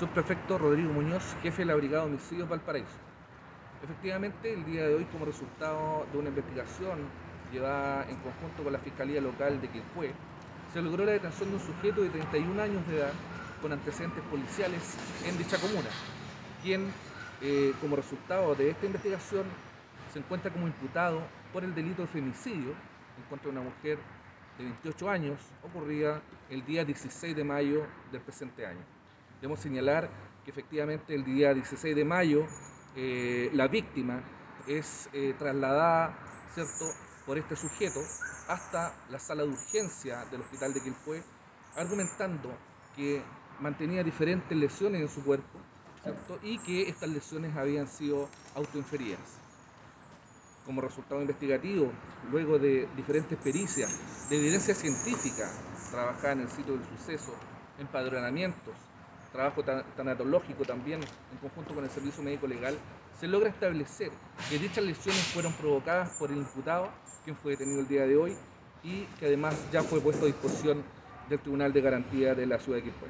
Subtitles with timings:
[0.00, 2.96] Subprefecto Rodrigo Muñoz, jefe de la Brigada de Homicidios Valparaíso.
[3.84, 7.00] Efectivamente, el día de hoy, como resultado de una investigación
[7.52, 10.12] llevada en conjunto con la Fiscalía Local de Quilpué,
[10.72, 13.12] se logró la detención de un sujeto de 31 años de edad
[13.60, 15.90] con antecedentes policiales en dicha comuna,
[16.62, 16.90] quien,
[17.42, 19.44] eh, como resultado de esta investigación,
[20.14, 21.20] se encuentra como imputado
[21.52, 22.70] por el delito de femicidio
[23.18, 23.98] en contra de una mujer
[24.56, 28.99] de 28 años, ocurrida el día 16 de mayo del presente año.
[29.40, 30.10] Debemos señalar
[30.44, 32.46] que efectivamente el día 16 de mayo
[32.94, 34.22] eh, la víctima
[34.66, 36.14] es eh, trasladada
[36.52, 36.84] ¿cierto?
[37.24, 38.00] por este sujeto
[38.48, 41.22] hasta la sala de urgencia del hospital de Quilpué,
[41.74, 42.50] argumentando
[42.94, 43.22] que
[43.60, 45.58] mantenía diferentes lesiones en su cuerpo
[46.42, 49.38] y que estas lesiones habían sido autoinferidas.
[50.66, 51.90] Como resultado investigativo,
[52.30, 55.48] luego de diferentes pericias, de evidencia científica
[55.90, 57.34] trabajada en el sitio del suceso,
[57.78, 58.74] empadronamientos,
[59.32, 59.62] trabajo
[59.96, 62.76] tanatológico también en conjunto con el Servicio Médico Legal,
[63.18, 64.10] se logra establecer
[64.48, 66.88] que dichas lesiones fueron provocadas por el imputado,
[67.24, 68.36] quien fue detenido el día de hoy,
[68.82, 70.82] y que además ya fue puesto a disposición
[71.28, 73.08] del Tribunal de Garantía de la Ciudad de Quilpué.